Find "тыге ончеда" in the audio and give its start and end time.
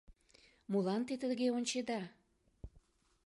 1.21-2.01